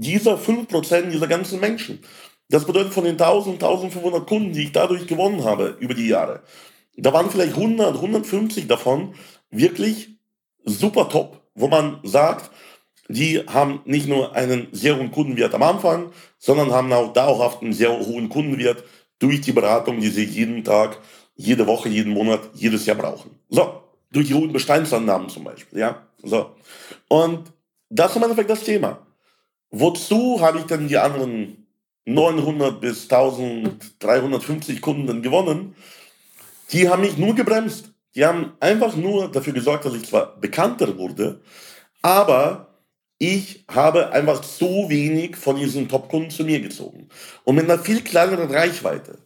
dieser 0.00 0.36
5% 0.36 1.10
dieser 1.10 1.26
ganzen 1.26 1.60
Menschen. 1.60 2.00
Das 2.48 2.64
bedeutet 2.64 2.92
von 2.92 3.04
den 3.04 3.12
1000, 3.12 3.62
1500 3.62 4.26
Kunden, 4.26 4.52
die 4.52 4.64
ich 4.64 4.72
dadurch 4.72 5.06
gewonnen 5.06 5.44
habe 5.44 5.76
über 5.78 5.94
die 5.94 6.08
Jahre, 6.08 6.42
da 6.96 7.12
waren 7.12 7.30
vielleicht 7.30 7.54
100, 7.54 7.94
150 7.94 8.66
davon 8.66 9.14
wirklich 9.50 10.10
super 10.64 11.08
top, 11.08 11.40
wo 11.54 11.68
man 11.68 12.00
sagt, 12.02 12.50
die 13.08 13.38
haben 13.46 13.80
nicht 13.84 14.06
nur 14.06 14.34
einen 14.36 14.68
sehr 14.72 14.96
hohen 14.96 15.10
Kundenwert 15.10 15.54
am 15.54 15.62
Anfang, 15.62 16.12
sondern 16.38 16.72
haben 16.72 16.92
auch 16.92 17.12
dauerhaft 17.12 17.62
einen 17.62 17.72
sehr 17.72 17.90
hohen 17.98 18.28
Kundenwert 18.28 18.84
durch 19.18 19.40
die 19.40 19.52
Beratung, 19.52 20.00
die 20.00 20.08
sie 20.08 20.24
jeden 20.24 20.62
Tag, 20.62 20.98
jede 21.34 21.66
Woche, 21.66 21.88
jeden 21.88 22.12
Monat, 22.12 22.40
jedes 22.54 22.86
Jahr 22.86 22.96
brauchen. 22.96 23.30
So, 23.48 23.82
durch 24.12 24.28
die 24.28 24.34
hohen 24.34 24.52
Bestandsannahmen 24.52 25.28
zum 25.28 25.44
Beispiel, 25.44 25.80
ja. 25.80 26.06
So. 26.22 26.50
Und 27.08 27.52
das 27.88 28.10
ist 28.10 28.16
im 28.16 28.22
Endeffekt 28.22 28.50
das 28.50 28.62
Thema. 28.62 29.06
Wozu 29.70 30.40
habe 30.40 30.58
ich 30.58 30.64
denn 30.64 30.88
die 30.88 30.98
anderen 30.98 31.66
900 32.04 32.80
bis 32.80 33.04
1350 33.04 34.80
Kunden 34.80 35.22
gewonnen? 35.22 35.74
Die 36.72 36.88
haben 36.88 37.02
mich 37.02 37.16
nur 37.16 37.34
gebremst. 37.34 37.92
Die 38.14 38.24
haben 38.24 38.54
einfach 38.58 38.96
nur 38.96 39.30
dafür 39.30 39.52
gesorgt, 39.52 39.84
dass 39.84 39.94
ich 39.94 40.06
zwar 40.06 40.40
bekannter 40.40 40.98
wurde, 40.98 41.40
aber 42.02 42.70
ich 43.18 43.64
habe 43.68 44.10
einfach 44.12 44.42
so 44.42 44.88
wenig 44.88 45.36
von 45.36 45.56
diesen 45.56 45.88
Top-Kunden 45.88 46.30
zu 46.30 46.42
mir 46.42 46.60
gezogen. 46.60 47.08
Und 47.44 47.54
mit 47.54 47.64
einer 47.64 47.78
viel 47.78 48.02
kleineren 48.02 48.50
Reichweite, 48.50 49.18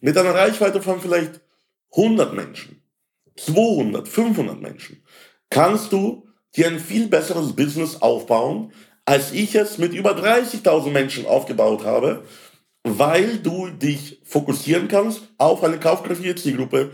mit 0.00 0.16
einer 0.16 0.34
Reichweite 0.34 0.82
von 0.82 1.00
vielleicht 1.00 1.40
100 1.92 2.34
Menschen, 2.34 2.82
200, 3.36 4.08
500 4.08 4.60
Menschen, 4.60 5.04
kannst 5.50 5.92
du 5.92 6.26
dir 6.56 6.68
ein 6.68 6.80
viel 6.80 7.06
besseres 7.08 7.54
Business 7.54 8.00
aufbauen, 8.00 8.72
als 9.04 9.32
ich 9.32 9.54
es 9.54 9.78
mit 9.78 9.92
über 9.92 10.12
30.000 10.12 10.90
Menschen 10.90 11.26
aufgebaut 11.26 11.84
habe, 11.84 12.24
weil 12.82 13.38
du 13.38 13.68
dich 13.68 14.20
fokussieren 14.24 14.88
kannst 14.88 15.22
auf 15.38 15.64
eine 15.64 15.78
kaufkräftige 15.78 16.34
Zielgruppe, 16.34 16.90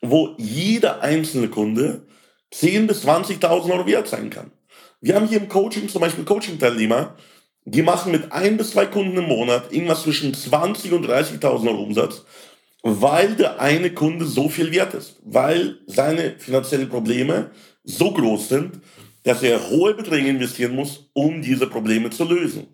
wo 0.00 0.34
jeder 0.38 1.02
einzelne 1.02 1.48
Kunde 1.48 2.06
10.000 2.54 2.86
bis 2.86 3.04
20.000 3.06 3.70
Euro 3.70 3.86
wert 3.86 4.08
sein 4.08 4.30
kann. 4.30 4.52
Wir 5.00 5.14
haben 5.14 5.28
hier 5.28 5.38
im 5.38 5.48
Coaching 5.48 5.88
zum 5.88 6.00
Beispiel 6.00 6.24
Coaching-Teilnehmer, 6.24 7.16
die 7.64 7.82
machen 7.82 8.12
mit 8.12 8.32
ein 8.32 8.56
bis 8.56 8.70
zwei 8.70 8.86
Kunden 8.86 9.16
im 9.18 9.26
Monat 9.26 9.72
irgendwas 9.72 10.02
zwischen 10.02 10.32
20.000 10.32 10.92
und 10.92 11.06
30.000 11.06 11.68
Euro 11.68 11.82
Umsatz, 11.82 12.24
weil 12.82 13.34
der 13.34 13.60
eine 13.60 13.92
Kunde 13.92 14.24
so 14.24 14.48
viel 14.48 14.70
wert 14.72 14.94
ist, 14.94 15.16
weil 15.24 15.78
seine 15.86 16.38
finanziellen 16.38 16.88
Probleme 16.88 17.50
so 17.82 18.12
groß 18.12 18.48
sind, 18.48 18.80
dass 19.26 19.42
er 19.42 19.70
hohe 19.70 19.92
Beträge 19.92 20.28
investieren 20.28 20.76
muss, 20.76 21.10
um 21.12 21.42
diese 21.42 21.66
Probleme 21.66 22.10
zu 22.10 22.22
lösen. 22.22 22.68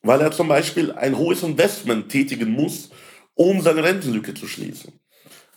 Weil 0.00 0.22
er 0.22 0.32
zum 0.32 0.48
Beispiel 0.48 0.90
ein 0.90 1.18
hohes 1.18 1.42
Investment 1.42 2.08
tätigen 2.08 2.50
muss, 2.50 2.88
um 3.34 3.60
seine 3.60 3.84
Rentenlücke 3.84 4.32
zu 4.32 4.46
schließen. 4.46 4.94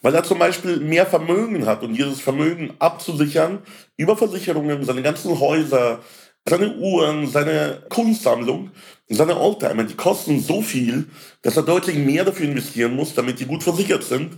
Weil 0.01 0.13
er 0.13 0.25
zum 0.25 0.37
Beispiel 0.37 0.81
mehr 0.81 1.05
Vermögen 1.05 1.65
hat 1.65 1.83
und 1.83 1.93
dieses 1.93 2.19
Vermögen 2.19 2.73
abzusichern 2.79 3.59
über 3.95 4.17
Versicherungen, 4.17 4.83
seine 4.83 5.01
ganzen 5.01 5.39
Häuser, 5.39 6.01
seine 6.47 6.75
Uhren, 6.75 7.27
seine 7.27 7.83
Kunstsammlung, 7.87 8.71
seine 9.07 9.39
Oldtimer, 9.39 9.85
die 9.85 9.95
kosten 9.95 10.41
so 10.41 10.61
viel, 10.61 11.05
dass 11.43 11.55
er 11.55 11.63
deutlich 11.63 11.95
mehr 11.95 12.25
dafür 12.25 12.45
investieren 12.45 12.93
muss, 12.93 13.13
damit 13.13 13.39
die 13.39 13.45
gut 13.45 13.63
versichert 13.63 14.03
sind. 14.03 14.33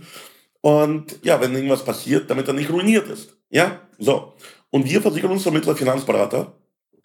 Und 0.60 1.18
ja, 1.22 1.40
wenn 1.40 1.54
irgendwas 1.54 1.84
passiert, 1.84 2.30
damit 2.30 2.46
er 2.46 2.54
nicht 2.54 2.70
ruiniert 2.70 3.08
ist. 3.08 3.36
Ja, 3.50 3.80
so. 3.98 4.34
Und 4.70 4.84
wir 4.84 5.00
Versicherungsvermittler, 5.00 5.76
Finanzberater, 5.76 6.52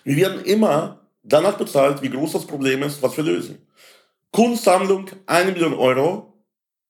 wir 0.04 0.16
werden 0.18 0.44
immer 0.46 1.08
danach 1.24 1.58
bezahlt, 1.58 2.02
wie 2.02 2.10
groß 2.10 2.34
das 2.34 2.46
Problem 2.46 2.84
ist, 2.84 3.02
was 3.02 3.16
wir 3.16 3.24
lösen. 3.24 3.66
Kunstsammlung, 4.32 5.10
eine 5.26 5.52
Million 5.52 5.74
Euro, 5.74 6.34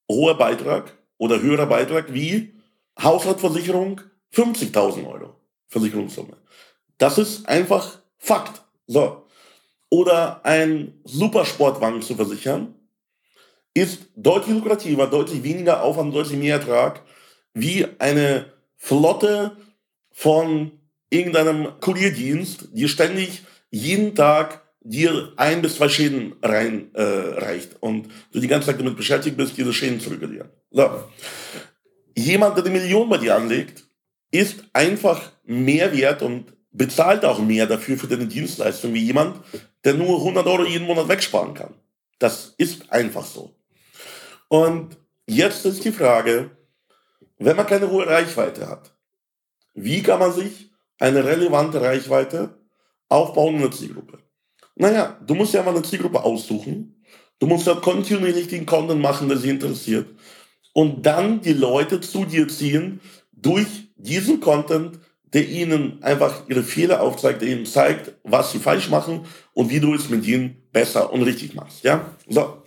hoher 0.10 0.38
Beitrag 0.38 0.98
oder 1.18 1.42
höherer 1.42 1.68
Beitrag 1.68 2.13
wie 2.13 2.53
Haushaltsversicherung, 3.01 4.01
50.000 4.34 5.08
Euro 5.08 5.36
Versicherungssumme. 5.68 6.38
Das 6.98 7.18
ist 7.18 7.48
einfach 7.48 8.00
Fakt. 8.18 8.62
So. 8.88 9.25
Oder 9.89 10.46
ein 10.46 11.00
Supersportwagen 11.03 12.01
zu 12.01 12.15
versichern, 12.15 12.74
ist 13.74 14.08
deutlich 14.15 14.56
lukrativer, 14.56 15.08
deutlich 15.08 15.44
weniger 15.44 15.84
Aufwand, 15.84 16.15
deutlich 16.15 16.39
mehr 16.39 16.56
Ertrag, 16.56 17.01
wie 17.53 17.86
eine 18.00 18.53
Flotte 18.77 19.58
von 20.13 20.72
irgendeinem 21.10 21.79
Kurierdienst, 21.82 22.70
die 22.72 22.88
ständig 22.88 23.43
jeden 23.70 24.15
Tag 24.15 24.62
dir 24.82 25.34
ein 25.38 25.62
bis 25.62 25.75
zwei 25.75 25.89
Schäden 25.89 26.36
reinreicht 26.41 27.74
äh, 27.74 27.77
und 27.79 28.10
du 28.32 28.39
die 28.39 28.48
ganze 28.48 28.67
Zeit 28.67 28.79
damit 28.79 28.98
beschäftigt 28.98 29.38
bist, 29.38 29.58
diese 29.58 29.74
Schäden 29.74 30.00
zu. 30.00 30.12
So. 30.72 31.03
Jemand, 32.15 32.58
der 32.58 32.65
eine 32.65 32.74
Million 32.74 33.10
bei 33.10 33.17
dir 33.17 33.36
anlegt, 33.36 33.84
ist 34.32 34.63
einfach 34.74 35.32
mehr 35.46 35.96
wert 35.96 36.22
und 36.22 36.53
bezahlt 36.72 37.24
auch 37.24 37.39
mehr 37.39 37.67
dafür 37.67 37.98
für 37.98 38.08
deine 38.08 38.27
Dienstleistung 38.27 38.93
wie 38.93 39.03
jemand, 39.03 39.38
der 39.84 39.93
nur 39.93 40.17
100 40.17 40.46
Euro 40.48 40.65
jeden 40.65 40.88
Monat 40.88 41.08
wegsparen 41.08 41.53
kann. 41.53 41.74
Das 42.20 42.53
ist 42.58 42.91
einfach 42.91 43.25
so. 43.25 43.55
Und 44.48 44.98
jetzt 45.25 45.65
ist 45.65 45.84
die 45.86 45.91
Frage, 45.91 46.51
wenn 47.38 47.55
man 47.55 47.67
keine 47.67 47.89
hohe 47.89 48.08
Reichweite 48.08 48.67
hat, 48.67 48.93
wie 49.74 50.03
kann 50.03 50.20
man 50.20 50.32
sich 50.34 50.72
eine 51.00 51.24
relevante 51.25 51.82
Reichweite 51.82 52.58
aufbauen 53.10 53.56
in 53.56 53.62
der 53.62 53.72
Zielgruppe? 53.72 54.20
Naja, 54.75 55.20
du 55.25 55.36
musst 55.36 55.53
ja 55.53 55.63
mal 55.63 55.72
eine 55.72 55.84
Zielgruppe 55.84 56.24
aussuchen. 56.24 57.03
Du 57.39 57.48
musst 57.48 57.68
ja 57.68 57.75
kontinuierlich 57.75 58.48
den 58.48 58.65
Content 58.65 59.01
machen, 59.01 59.27
der 59.27 59.38
sie 59.38 59.50
interessiert. 59.50 60.08
Und 60.74 61.06
dann 61.06 61.42
die 61.42 61.53
Leute 61.53 62.01
zu 62.01 62.25
dir 62.25 62.48
ziehen 62.48 63.00
durch 63.32 63.68
diesen 63.98 64.39
Content, 64.39 65.00
der 65.34 65.48
ihnen 65.48 66.01
einfach 66.03 66.48
ihre 66.48 66.63
Fehler 66.63 67.01
aufzeigt, 67.01 67.42
der 67.42 67.50
ihnen 67.50 67.65
zeigt, 67.65 68.13
was 68.24 68.51
sie 68.51 68.60
falsch 68.60 68.89
machen 68.89 69.25
und 69.53 69.70
wie 69.70 69.80
du 69.80 69.94
es 69.94 70.10
mit 70.10 70.25
ihnen 70.25 70.63
besser 70.72 71.12
und 71.12 71.24
richtig 71.24 71.53
machst. 71.53 71.84
Ja? 71.84 72.06
So. 72.27 72.63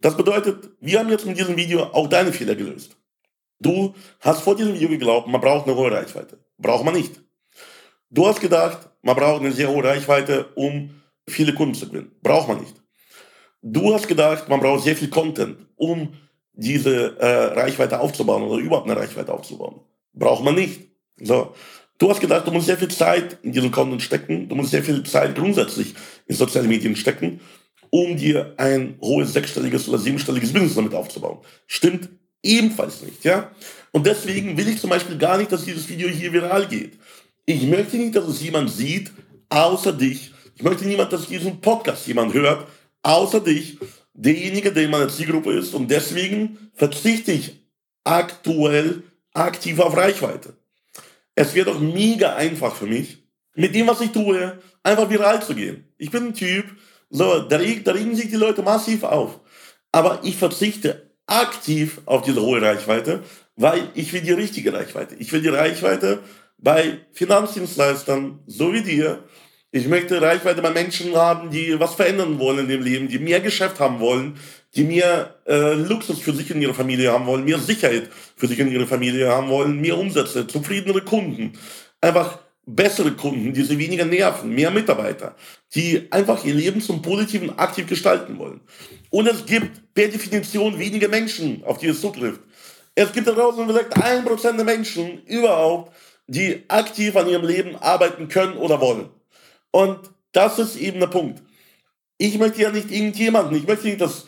Das 0.00 0.16
bedeutet, 0.16 0.70
wir 0.80 0.98
haben 0.98 1.08
jetzt 1.08 1.26
mit 1.26 1.38
diesem 1.38 1.56
Video 1.56 1.84
auch 1.84 2.08
deine 2.08 2.32
Fehler 2.32 2.54
gelöst. 2.54 2.96
Du 3.60 3.94
hast 4.20 4.42
vor 4.42 4.56
diesem 4.56 4.74
Video 4.74 4.88
geglaubt, 4.88 5.28
man 5.28 5.40
braucht 5.40 5.66
eine 5.66 5.76
hohe 5.76 5.90
Reichweite. 5.90 6.38
Braucht 6.58 6.84
man 6.84 6.94
nicht. 6.94 7.20
Du 8.10 8.26
hast 8.26 8.40
gedacht, 8.40 8.90
man 9.02 9.16
braucht 9.16 9.40
eine 9.40 9.52
sehr 9.52 9.68
hohe 9.68 9.82
Reichweite, 9.82 10.46
um 10.54 10.90
viele 11.28 11.54
Kunden 11.54 11.74
zu 11.74 11.88
gewinnen. 11.88 12.12
Braucht 12.22 12.48
man 12.48 12.60
nicht. 12.60 12.74
Du 13.62 13.94
hast 13.94 14.08
gedacht, 14.08 14.48
man 14.48 14.60
braucht 14.60 14.84
sehr 14.84 14.96
viel 14.96 15.08
Content, 15.08 15.56
um 15.76 16.14
diese 16.52 17.18
äh, 17.18 17.44
Reichweite 17.58 17.98
aufzubauen 17.98 18.42
oder 18.42 18.62
überhaupt 18.62 18.88
eine 18.88 18.98
Reichweite 18.98 19.32
aufzubauen. 19.32 19.80
Braucht 20.12 20.44
man 20.44 20.54
nicht. 20.54 20.82
So. 21.20 21.54
Du 21.98 22.10
hast 22.10 22.20
gedacht, 22.20 22.46
du 22.46 22.50
musst 22.50 22.66
sehr 22.66 22.76
viel 22.76 22.90
Zeit 22.90 23.38
in 23.42 23.52
diesen 23.52 23.70
Content 23.70 24.02
stecken, 24.02 24.48
du 24.48 24.56
musst 24.56 24.70
sehr 24.70 24.82
viel 24.82 25.04
Zeit 25.04 25.34
grundsätzlich 25.36 25.94
in 26.26 26.34
soziale 26.34 26.66
Medien 26.66 26.96
stecken, 26.96 27.40
um 27.90 28.16
dir 28.16 28.54
ein 28.56 28.98
hohes 29.00 29.32
sechsstelliges 29.32 29.88
oder 29.88 29.98
siebenstelliges 29.98 30.52
Business 30.52 30.74
damit 30.74 30.94
aufzubauen. 30.94 31.38
Stimmt 31.66 32.10
ebenfalls 32.44 33.02
nicht, 33.02 33.24
ja? 33.24 33.50
Und 33.92 34.06
deswegen 34.06 34.56
will 34.56 34.68
ich 34.68 34.80
zum 34.80 34.90
Beispiel 34.90 35.18
gar 35.18 35.38
nicht, 35.38 35.52
dass 35.52 35.64
dieses 35.64 35.88
Video 35.88 36.08
hier 36.08 36.32
viral 36.32 36.66
geht. 36.66 36.98
Ich 37.46 37.62
möchte 37.62 37.96
nicht, 37.96 38.14
dass 38.16 38.26
es 38.26 38.42
jemand 38.42 38.70
sieht, 38.70 39.10
außer 39.48 39.92
dich. 39.92 40.32
Ich 40.56 40.62
möchte 40.62 40.86
niemand, 40.86 41.12
dass 41.12 41.26
diesen 41.26 41.60
Podcast 41.60 42.06
jemand 42.06 42.34
hört, 42.34 42.66
außer 43.02 43.40
dich, 43.40 43.78
derjenige, 44.12 44.72
der 44.72 44.84
in 44.84 44.90
meiner 44.90 45.08
Zielgruppe 45.08 45.52
ist. 45.52 45.74
Und 45.74 45.90
deswegen 45.90 46.70
verzichte 46.74 47.32
ich 47.32 47.64
aktuell 48.04 49.02
aktiv 49.32 49.78
auf 49.80 49.96
Reichweite. 49.96 50.56
Es 51.34 51.54
wird 51.54 51.68
doch 51.68 51.80
mega 51.80 52.36
einfach 52.36 52.74
für 52.74 52.86
mich, 52.86 53.18
mit 53.54 53.74
dem, 53.74 53.86
was 53.86 54.00
ich 54.00 54.10
tue, 54.10 54.58
einfach 54.82 55.10
viral 55.10 55.42
zu 55.42 55.54
gehen. 55.54 55.92
Ich 55.98 56.10
bin 56.10 56.28
ein 56.28 56.34
Typ, 56.34 56.64
so, 57.10 57.40
da, 57.40 57.58
da 57.58 57.92
regen 57.92 58.16
sich 58.16 58.28
die 58.30 58.36
Leute 58.36 58.62
massiv 58.62 59.02
auf. 59.04 59.40
Aber 59.92 60.20
ich 60.24 60.36
verzichte 60.36 61.03
aktiv 61.26 62.00
auf 62.06 62.22
diese 62.22 62.42
hohe 62.42 62.60
Reichweite, 62.60 63.22
weil 63.56 63.88
ich 63.94 64.12
will 64.12 64.20
die 64.20 64.32
richtige 64.32 64.72
Reichweite. 64.72 65.14
Ich 65.18 65.32
will 65.32 65.42
die 65.42 65.48
Reichweite 65.48 66.20
bei 66.58 66.98
Finanzdienstleistern, 67.12 68.40
so 68.46 68.72
wie 68.72 68.82
dir. 68.82 69.24
Ich 69.70 69.88
möchte 69.88 70.22
Reichweite 70.22 70.62
bei 70.62 70.70
Menschen 70.70 71.16
haben, 71.16 71.50
die 71.50 71.78
was 71.80 71.94
verändern 71.94 72.38
wollen 72.38 72.60
in 72.60 72.68
dem 72.68 72.82
Leben, 72.82 73.08
die 73.08 73.18
mehr 73.18 73.40
Geschäft 73.40 73.80
haben 73.80 73.98
wollen, 73.98 74.38
die 74.76 74.84
mehr 74.84 75.34
äh, 75.46 75.74
Luxus 75.74 76.20
für 76.20 76.32
sich 76.32 76.52
und 76.52 76.62
ihre 76.62 76.74
Familie 76.74 77.12
haben 77.12 77.26
wollen, 77.26 77.44
mehr 77.44 77.58
Sicherheit 77.58 78.08
für 78.36 78.46
sich 78.46 78.60
und 78.60 78.70
ihre 78.70 78.86
Familie 78.86 79.28
haben 79.28 79.48
wollen, 79.48 79.80
mehr 79.80 79.98
Umsätze, 79.98 80.46
zufriedenere 80.46 81.02
Kunden. 81.02 81.54
Einfach 82.00 82.38
bessere 82.66 83.12
Kunden, 83.12 83.52
die 83.52 83.62
sie 83.62 83.78
weniger 83.78 84.04
nerven, 84.04 84.54
mehr 84.54 84.70
Mitarbeiter, 84.70 85.34
die 85.74 86.06
einfach 86.10 86.44
ihr 86.44 86.54
Leben 86.54 86.80
zum 86.80 87.02
Positiven 87.02 87.58
aktiv 87.58 87.86
gestalten 87.86 88.38
wollen. 88.38 88.60
Und 89.10 89.26
es 89.26 89.44
gibt 89.44 89.94
per 89.94 90.08
Definition 90.08 90.78
wenige 90.78 91.08
Menschen, 91.08 91.62
auf 91.64 91.78
die 91.78 91.88
es 91.88 92.00
zutrifft. 92.00 92.40
Es 92.94 93.12
gibt 93.12 93.26
da 93.26 93.32
draußen 93.32 93.66
vielleicht 93.66 93.96
ein 94.02 94.24
Prozent 94.24 94.58
der 94.58 94.64
Menschen 94.64 95.22
überhaupt, 95.26 95.92
die 96.26 96.64
aktiv 96.68 97.16
an 97.16 97.28
ihrem 97.28 97.46
Leben 97.46 97.76
arbeiten 97.76 98.28
können 98.28 98.56
oder 98.56 98.80
wollen. 98.80 99.08
Und 99.70 99.98
das 100.32 100.58
ist 100.58 100.76
eben 100.76 101.00
der 101.00 101.08
Punkt. 101.08 101.42
Ich 102.16 102.38
möchte 102.38 102.62
ja 102.62 102.70
nicht 102.70 102.90
irgendjemanden, 102.90 103.56
ich 103.56 103.66
möchte 103.66 103.86
nicht, 103.86 104.00
dass 104.00 104.26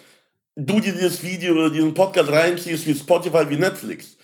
du 0.56 0.80
dir 0.80 0.92
dieses 0.92 1.22
Video 1.22 1.54
oder 1.54 1.70
diesen 1.70 1.94
Podcast 1.94 2.30
reinziehst 2.30 2.86
wie 2.86 2.94
Spotify, 2.94 3.48
wie 3.48 3.56
Netflix. 3.56 4.15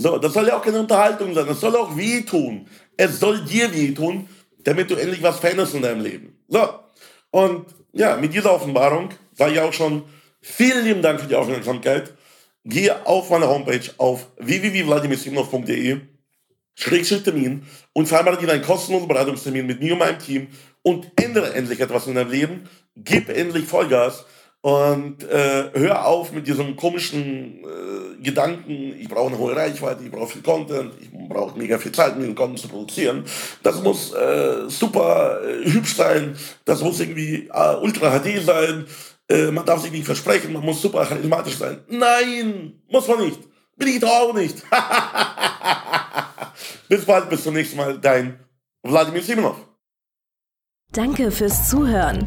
So, 0.00 0.16
das 0.16 0.32
soll 0.32 0.46
ja 0.46 0.56
auch 0.56 0.62
keine 0.62 0.78
Unterhaltung 0.78 1.34
sein, 1.34 1.48
das 1.48 1.58
soll 1.58 1.74
auch 1.74 1.96
wehtun. 1.96 2.68
Es 2.96 3.18
soll 3.18 3.40
dir 3.40 3.74
wehtun, 3.74 4.28
damit 4.62 4.88
du 4.88 4.94
endlich 4.94 5.20
was 5.24 5.40
veränderst 5.40 5.74
in 5.74 5.82
deinem 5.82 6.02
Leben. 6.02 6.38
So, 6.46 6.68
und 7.32 7.66
ja, 7.92 8.16
mit 8.16 8.32
dieser 8.32 8.54
Offenbarung 8.54 9.08
sage 9.34 9.54
ich 9.54 9.60
auch 9.60 9.72
schon 9.72 10.04
vielen 10.40 10.84
lieben 10.84 11.02
Dank 11.02 11.20
für 11.20 11.26
die 11.26 11.34
Aufmerksamkeit. 11.34 12.14
Gehe 12.64 13.04
auf 13.06 13.28
meine 13.30 13.48
Homepage 13.48 13.90
auf 13.96 14.28
www.vladimirsimnov.de 14.36 15.98
Schrägstrich 16.76 17.24
Termin 17.24 17.66
und 17.92 18.06
vereinbare 18.06 18.38
dir 18.38 18.52
einen 18.52 18.62
kostenlosen 18.62 19.08
Beratungstermin 19.08 19.66
mit 19.66 19.80
mir 19.80 19.94
und 19.94 19.98
meinem 19.98 20.20
Team 20.20 20.46
und 20.82 21.10
ändere 21.20 21.54
endlich 21.54 21.80
etwas 21.80 22.06
in 22.06 22.14
deinem 22.14 22.30
Leben. 22.30 22.68
Gib 22.94 23.28
endlich 23.30 23.64
Vollgas 23.64 24.24
und 24.60 25.22
äh, 25.24 25.70
hör 25.72 26.06
auf 26.06 26.32
mit 26.32 26.46
diesem 26.46 26.76
komischen 26.76 27.64
äh, 27.64 28.22
Gedanken, 28.22 28.94
ich 28.98 29.08
brauche 29.08 29.28
eine 29.28 29.38
hohe 29.38 29.54
Reichweite, 29.54 30.02
ich 30.04 30.10
brauche 30.10 30.32
viel 30.32 30.42
Content, 30.42 30.92
ich 31.00 31.10
brauche 31.12 31.56
mega 31.56 31.78
viel 31.78 31.92
Zeit, 31.92 32.16
um 32.16 32.22
den 32.22 32.34
Content 32.34 32.58
zu 32.58 32.68
produzieren. 32.68 33.24
Das 33.62 33.80
muss 33.82 34.12
äh, 34.12 34.68
super 34.68 35.40
äh, 35.42 35.70
hübsch 35.70 35.94
sein, 35.94 36.36
das 36.64 36.82
muss 36.82 36.98
irgendwie 36.98 37.48
äh, 37.52 37.76
ultra 37.76 38.18
HD 38.18 38.44
sein, 38.44 38.86
äh, 39.28 39.50
man 39.50 39.64
darf 39.64 39.82
sich 39.82 39.92
nicht 39.92 40.06
versprechen, 40.06 40.52
man 40.52 40.64
muss 40.64 40.82
super 40.82 41.04
charismatisch 41.04 41.56
sein. 41.56 41.80
Nein, 41.88 42.80
muss 42.90 43.06
man 43.06 43.20
nicht. 43.20 43.38
Bin 43.76 43.88
ich 43.88 44.00
doch 44.00 44.10
auch 44.10 44.34
nicht. 44.34 44.56
bis 46.88 47.04
bald, 47.04 47.30
bis 47.30 47.44
zum 47.44 47.54
nächsten 47.54 47.76
Mal, 47.76 47.98
dein 47.98 48.40
Wladimir 48.82 49.22
Simonov. 49.22 49.56
Danke 50.90 51.30
fürs 51.30 51.68
Zuhören. 51.68 52.26